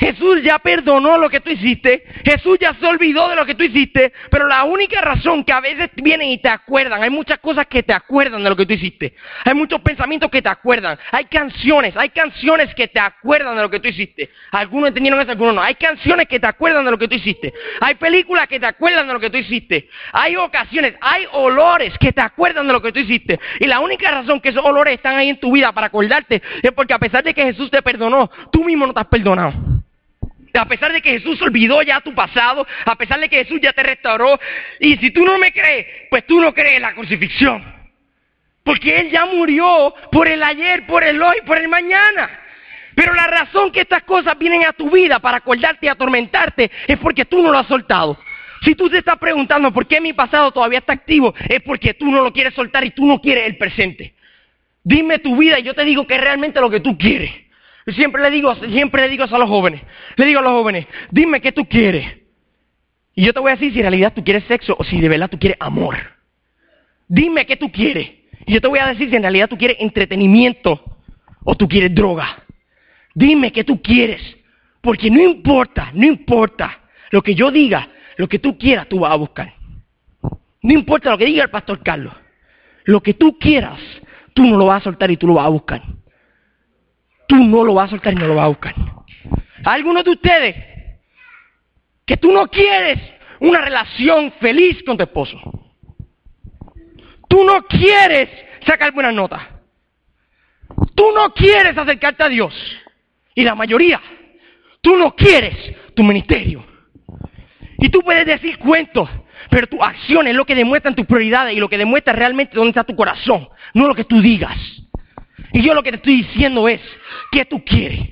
[0.00, 3.64] Jesús ya perdonó lo que tú hiciste, Jesús ya se olvidó de lo que tú
[3.64, 7.66] hiciste, pero la única razón que a veces vienen y te acuerdan, hay muchas cosas
[7.66, 11.26] que te acuerdan de lo que tú hiciste, hay muchos pensamientos que te acuerdan, hay
[11.26, 15.54] canciones, hay canciones que te acuerdan de lo que tú hiciste, algunos entendieron eso, algunos
[15.54, 18.66] no, hay canciones que te acuerdan de lo que tú hiciste, hay películas que te
[18.66, 22.80] acuerdan de lo que tú hiciste, hay ocasiones, hay olores que te acuerdan de lo
[22.80, 25.72] que tú hiciste, y la única razón que esos olores están ahí en tu vida
[25.72, 29.00] para acordarte es porque a pesar de que Jesús te perdonó, tú mismo no te
[29.00, 29.52] has perdonado.
[30.54, 33.72] A pesar de que Jesús olvidó ya tu pasado, a pesar de que Jesús ya
[33.72, 34.38] te restauró.
[34.78, 37.64] Y si tú no me crees, pues tú no crees en la crucifixión.
[38.64, 42.30] Porque Él ya murió por el ayer, por el hoy, por el mañana.
[42.94, 46.98] Pero la razón que estas cosas vienen a tu vida para acordarte y atormentarte es
[46.98, 48.18] porque tú no lo has soltado.
[48.62, 52.10] Si tú te estás preguntando por qué mi pasado todavía está activo, es porque tú
[52.10, 54.14] no lo quieres soltar y tú no quieres el presente.
[54.82, 57.30] Dime tu vida y yo te digo que es realmente lo que tú quieres.
[57.94, 59.82] Siempre le digo, siempre le digo a los jóvenes,
[60.16, 62.06] le digo a los jóvenes, dime qué tú quieres.
[63.14, 65.08] Y yo te voy a decir si en realidad tú quieres sexo o si de
[65.08, 65.96] verdad tú quieres amor.
[67.08, 68.10] Dime qué tú quieres.
[68.46, 70.82] Y yo te voy a decir si en realidad tú quieres entretenimiento
[71.44, 72.44] o tú quieres droga.
[73.14, 74.20] Dime qué tú quieres.
[74.80, 79.12] Porque no importa, no importa lo que yo diga, lo que tú quieras, tú vas
[79.12, 79.54] a buscar.
[80.62, 82.14] No importa lo que diga el pastor Carlos.
[82.84, 83.78] Lo que tú quieras,
[84.34, 85.82] tú no lo vas a soltar y tú lo vas a buscar
[87.30, 88.74] tú no lo vas a soltar y no lo vas a buscar.
[89.64, 90.56] Algunos de ustedes
[92.04, 92.98] que tú no quieres
[93.38, 95.38] una relación feliz con tu esposo.
[97.28, 98.28] Tú no quieres
[98.66, 99.42] sacar buenas notas.
[100.96, 102.52] Tú no quieres acercarte a Dios.
[103.36, 104.00] Y la mayoría,
[104.80, 105.54] tú no quieres
[105.94, 106.66] tu ministerio.
[107.78, 109.08] Y tú puedes decir cuentos,
[109.50, 112.70] pero tu acción es lo que demuestran tus prioridades y lo que demuestra realmente dónde
[112.70, 114.58] está tu corazón, no lo que tú digas.
[115.52, 116.80] Y yo lo que te estoy diciendo es,
[117.32, 118.08] ¿qué tú quieres?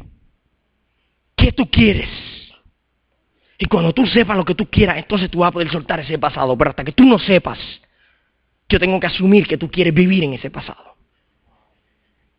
[1.36, 2.08] ¿Qué tú quieres?
[3.58, 6.18] Y cuando tú sepas lo que tú quieras, entonces tú vas a poder soltar ese
[6.18, 6.56] pasado.
[6.56, 7.58] Pero hasta que tú no sepas,
[8.68, 10.96] yo tengo que asumir que tú quieres vivir en ese pasado.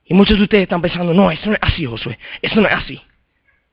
[0.06, 2.17] Y muchos de ustedes están pensando, no, eso no es así, Josué.
[2.41, 3.02] Eso no es así.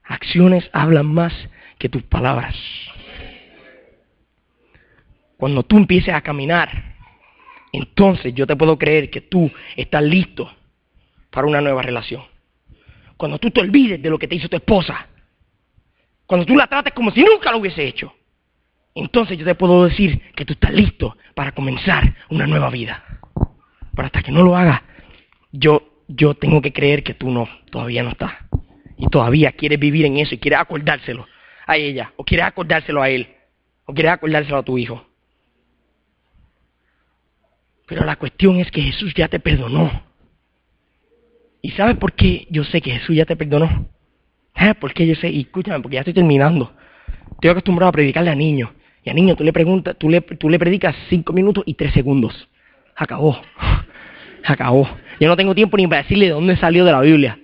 [0.05, 1.33] Acciones hablan más
[1.79, 2.57] que tus palabras.
[5.37, 6.94] Cuando tú empieces a caminar,
[7.72, 10.50] entonces yo te puedo creer que tú estás listo
[11.31, 12.23] para una nueva relación.
[13.17, 15.07] Cuando tú te olvides de lo que te hizo tu esposa,
[16.27, 18.12] cuando tú la trates como si nunca lo hubiese hecho,
[18.95, 23.05] entonces yo te puedo decir que tú estás listo para comenzar una nueva vida.
[23.95, 24.81] Pero hasta que no lo hagas,
[25.53, 28.33] yo, yo tengo que creer que tú no, todavía no estás.
[28.97, 31.27] Y todavía quieres vivir en eso y quieres acordárselo
[31.67, 33.29] a ella, o quieres acordárselo a él,
[33.85, 35.07] o quieres acordárselo a tu hijo.
[37.87, 40.06] Pero la cuestión es que Jesús ya te perdonó.
[41.66, 43.88] ¿Y sabes por qué yo sé que Jesús ya te perdonó?
[44.55, 44.72] ¿Eh?
[44.79, 46.72] Porque yo sé, y escúchame, porque ya estoy terminando.
[47.33, 48.70] Estoy acostumbrado a predicarle a niños.
[49.02, 51.92] Y a niños tú le preguntas, tú le, tú le predicas cinco minutos y tres
[51.92, 52.48] segundos.
[52.94, 53.42] Acabó.
[54.44, 54.88] Acabó.
[55.18, 57.37] Yo no tengo tiempo ni para decirle de dónde salió de la Biblia.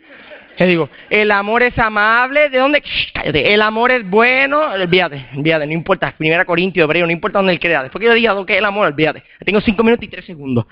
[0.56, 2.80] Yo digo, el amor es amable, ¿de dónde?
[3.12, 7.54] cállate, el amor es bueno, olvídate, olvídate, no importa, primera Corintio, hebreo, no importa dónde
[7.54, 7.82] él crea.
[7.82, 9.24] Después que yo diga lo que es el amor, olvídate.
[9.44, 10.66] Tengo cinco minutos y tres segundos.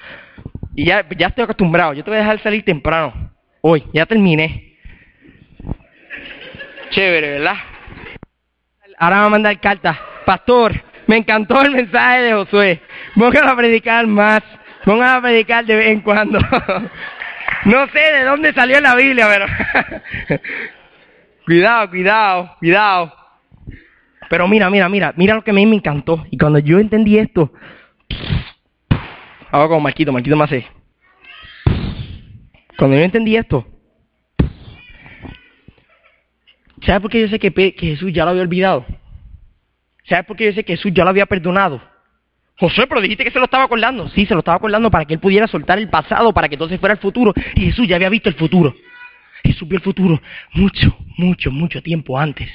[0.77, 3.31] Y ya, ya estoy acostumbrado, yo te voy a dejar salir temprano.
[3.63, 4.77] Hoy, ya terminé.
[6.91, 7.57] Chévere, ¿verdad?
[8.99, 10.01] Ahora me va a mandar carta.
[10.25, 10.73] Pastor,
[11.07, 12.81] me encantó el mensaje de Josué.
[13.15, 14.43] Pongan a predicar más.
[14.85, 16.39] Pongan a predicar de vez en cuando.
[17.67, 19.47] no sé de dónde salió la Biblia, pero...
[21.45, 23.15] cuidado, cuidado, cuidado.
[24.31, 26.25] Pero mira, mira, mira, mira lo que a mí me encantó.
[26.31, 27.53] Y cuando yo entendí esto,
[29.51, 30.80] hago como Marquito, Marquito me hace.
[32.81, 33.67] Cuando yo entendí esto,
[36.81, 38.87] ¿sabes por qué yo sé que, Jesús ya lo había olvidado?
[40.09, 41.83] ¿Sabes por qué yo sé que Jesús ya lo había perdonado?
[42.59, 44.09] José, pero dijiste que se lo estaba acordando.
[44.09, 46.81] Sí, se lo estaba acordando para que él pudiera soltar el pasado, para que entonces
[46.81, 47.35] fuera el futuro.
[47.55, 48.75] Y Jesús ya había visto el futuro.
[49.45, 50.19] Jesús vio el futuro
[50.55, 52.49] mucho, mucho, mucho tiempo antes.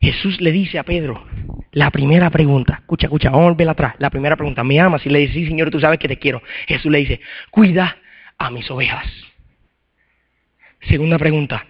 [0.00, 1.26] Jesús le dice a Pedro,
[1.72, 3.96] la primera pregunta, escucha, escucha, vamos a volver atrás.
[3.98, 5.04] La primera pregunta, ¿me amas?
[5.04, 6.42] Y le dice, sí, Señor, tú sabes que te quiero.
[6.66, 7.20] Jesús le dice,
[7.50, 7.98] cuida
[8.38, 9.06] a mis ovejas.
[10.82, 11.66] Segunda pregunta.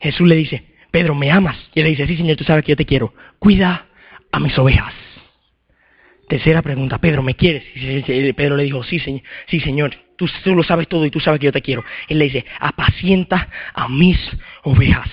[0.00, 1.56] Jesús le dice, Pedro, ¿me amas?
[1.74, 3.12] Y él le dice, sí, Señor, tú sabes que yo te quiero.
[3.38, 3.86] Cuida
[4.30, 4.94] a mis ovejas.
[6.28, 7.64] Tercera pregunta, Pedro, ¿me quieres?
[8.34, 11.38] Pedro le dijo, sí, señor, sí, señor, tú, tú lo sabes todo y tú sabes
[11.38, 11.84] que yo te quiero.
[12.08, 14.18] Él le dice, apacienta a mis
[14.64, 15.08] ovejas.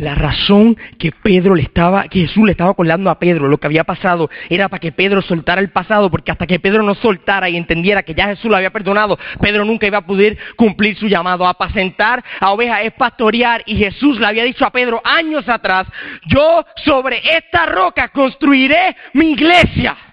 [0.00, 3.66] La razón que Pedro le estaba, que Jesús le estaba acordando a Pedro lo que
[3.66, 7.50] había pasado era para que Pedro soltara el pasado, porque hasta que Pedro no soltara
[7.50, 11.06] y entendiera que ya Jesús lo había perdonado, Pedro nunca iba a poder cumplir su
[11.06, 11.46] llamado.
[11.46, 15.86] Apacentar a ovejas es pastorear y Jesús le había dicho a Pedro años atrás,
[16.28, 20.09] yo sobre esta roca construiré mi iglesia.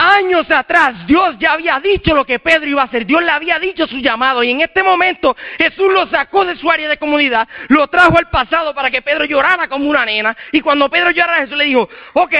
[0.00, 3.58] Años atrás Dios ya había dicho lo que Pedro iba a hacer, Dios le había
[3.58, 4.44] dicho su llamado.
[4.44, 8.30] Y en este momento Jesús lo sacó de su área de comunidad, lo trajo al
[8.30, 10.36] pasado para que Pedro llorara como una nena.
[10.52, 12.34] Y cuando Pedro llorara Jesús le dijo, ok,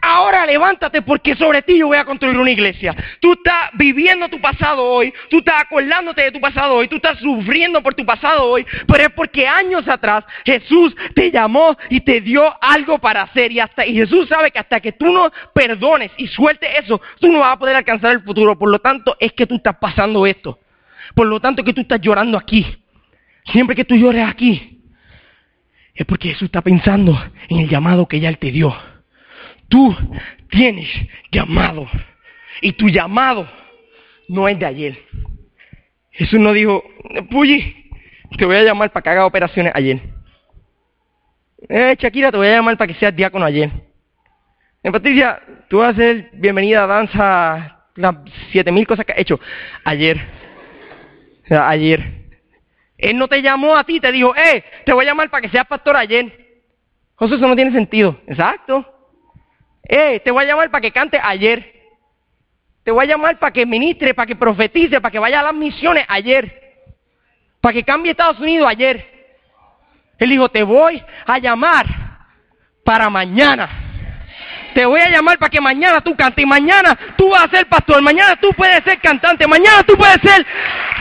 [0.00, 2.94] Ahora levántate porque sobre ti yo voy a construir una iglesia.
[3.20, 7.18] Tú estás viviendo tu pasado hoy, tú estás acordándote de tu pasado hoy, tú estás
[7.18, 12.20] sufriendo por tu pasado hoy, pero es porque años atrás Jesús te llamó y te
[12.20, 16.12] dio algo para hacer y hasta y Jesús sabe que hasta que tú no perdones
[16.16, 18.56] y sueltes eso, tú no vas a poder alcanzar el futuro.
[18.56, 20.60] Por lo tanto, es que tú estás pasando esto.
[21.14, 22.64] Por lo tanto, que tú estás llorando aquí.
[23.46, 24.80] Siempre que tú llores aquí,
[25.94, 28.76] es porque Jesús está pensando en el llamado que ya él te dio.
[29.68, 29.94] Tú
[30.50, 30.88] tienes
[31.30, 31.86] llamado.
[32.60, 33.48] Y tu llamado
[34.28, 34.98] no es de ayer.
[36.10, 36.82] Jesús no dijo,
[37.30, 37.90] Puyi,
[38.36, 40.00] te voy a llamar para que haga operaciones ayer.
[41.68, 43.70] Eh, Shakira, te voy a llamar para que seas diácono ayer.
[44.82, 48.16] En Patricia, tú vas a hacer bienvenida a danza, las
[48.50, 49.40] siete mil cosas que has hecho
[49.84, 50.20] ayer.
[51.50, 52.18] ayer.
[52.96, 55.50] Él no te llamó a ti, te dijo, eh, te voy a llamar para que
[55.50, 56.32] seas pastor ayer.
[57.14, 58.20] José, eso no tiene sentido.
[58.26, 58.97] Exacto.
[59.82, 61.74] Eh, te voy a llamar para que cante ayer.
[62.84, 65.54] Te voy a llamar para que ministre, para que profetice, para que vaya a las
[65.54, 66.76] misiones ayer.
[67.60, 69.06] Para que cambie Estados Unidos ayer.
[70.18, 71.86] Él dijo, te voy a llamar
[72.84, 73.87] para mañana.
[74.78, 76.40] Te voy a llamar para que mañana tú cantes.
[76.40, 78.00] Y mañana tú vas a ser pastor.
[78.00, 79.44] Mañana tú puedes ser cantante.
[79.48, 80.46] Mañana tú puedes ser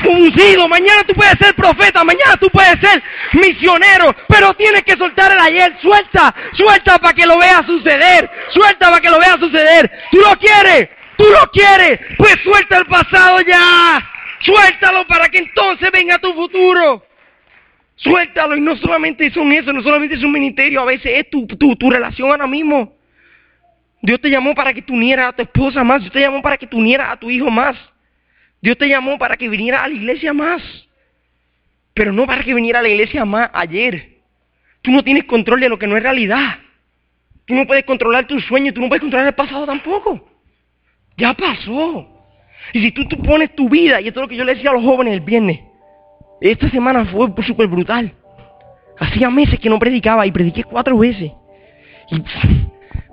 [0.04, 0.68] ungido.
[0.68, 2.04] Mañana tú puedes ser profeta.
[2.04, 4.16] Mañana tú puedes ser misionero.
[4.30, 5.78] Pero tienes que soltar el ayer.
[5.80, 6.34] Suelta.
[6.54, 8.28] Suelta para que lo veas suceder.
[8.50, 9.92] Suelta para que lo veas suceder.
[10.10, 10.90] Tú lo quieres.
[11.16, 12.00] Tú lo quieres.
[12.18, 14.04] Pues suelta el pasado ya.
[14.40, 17.06] Suéltalo para que entonces venga tu futuro.
[17.98, 21.48] Suéltalo y no solamente son eso, no solamente es un ministerio, a veces es tu,
[21.48, 22.97] tu, tu relación ahora mismo.
[24.08, 26.00] Dios te llamó para que tú unieras a tu esposa más.
[26.00, 27.76] Dios te llamó para que tú unieras a tu hijo más.
[28.62, 30.62] Dios te llamó para que viniera a la iglesia más.
[31.94, 34.20] Pero no para que viniera a la iglesia más ayer.
[34.82, 36.58] Tú no tienes control de lo que no es realidad.
[37.44, 40.26] Tú no puedes controlar tus sueños, tú no puedes controlar el pasado tampoco.
[41.18, 42.08] Ya pasó.
[42.72, 44.70] Y si tú, tú pones tu vida, y esto es lo que yo le decía
[44.70, 45.60] a los jóvenes el viernes,
[46.40, 48.14] esta semana fue súper brutal.
[49.00, 51.30] Hacía meses que no predicaba y prediqué cuatro veces.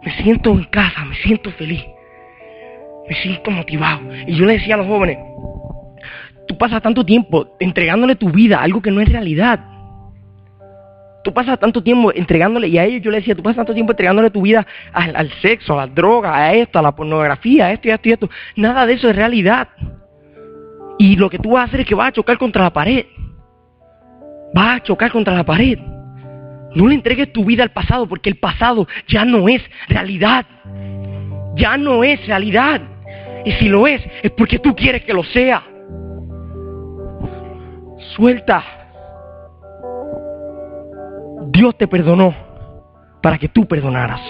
[0.05, 1.85] Me siento en casa, me siento feliz,
[3.09, 4.03] me siento motivado.
[4.27, 5.19] Y yo le decía a los jóvenes,
[6.47, 9.61] tú pasas tanto tiempo entregándole tu vida a algo que no es realidad.
[11.25, 13.93] Tú pasas tanto tiempo entregándole, y a ellos yo les decía, tú pasas tanto tiempo
[13.93, 17.89] entregándole tu vida al, sexo, a la droga, a esto, a la pornografía, a esto
[17.89, 18.31] y a esto y esto.
[18.57, 19.69] Nada de eso es realidad.
[20.99, 23.07] Y lo que tú vas a hacer es que vas a chocar contra la pared.
[24.53, 25.79] Vas a chocar contra la pared.
[26.75, 30.45] No le entregues tu vida al pasado porque el pasado ya no es realidad.
[31.57, 32.81] Ya no es realidad.
[33.45, 35.63] Y si lo es, es porque tú quieres que lo sea.
[38.17, 38.65] Suelta.
[41.49, 42.35] Dios te perdonó
[43.23, 44.21] para que tú perdonaras.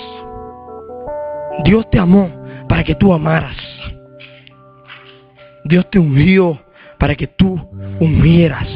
[1.65, 2.31] Dios te amó
[2.69, 3.57] para que tú amaras.
[5.65, 6.61] Dios te ungió
[6.99, 7.59] para que tú
[8.01, 8.69] ungieras.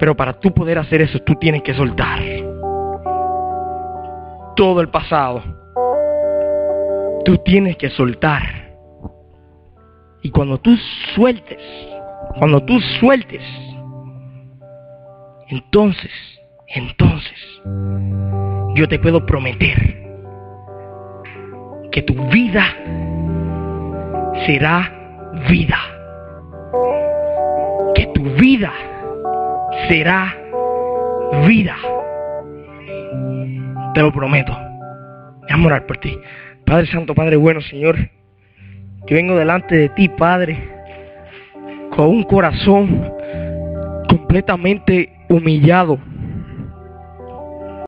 [0.00, 2.18] Pero para tú poder hacer eso, tú tienes que soltar
[4.56, 5.42] todo el pasado.
[7.26, 8.42] Tú tienes que soltar.
[10.22, 10.74] Y cuando tú
[11.14, 11.58] sueltes,
[12.38, 13.42] cuando tú sueltes,
[15.48, 16.10] entonces,
[16.68, 17.62] entonces,
[18.74, 20.02] yo te puedo prometer
[21.92, 22.64] que tu vida
[24.46, 24.90] será
[25.46, 25.78] vida.
[27.94, 28.72] Que tu vida
[29.88, 30.36] será
[31.46, 31.76] vida.
[33.94, 34.52] Te lo prometo.
[34.52, 36.16] A orar por ti.
[36.64, 37.96] Padre Santo, Padre bueno, Señor,
[39.06, 40.56] que vengo delante de ti, Padre,
[41.90, 43.12] con un corazón
[44.08, 45.98] completamente humillado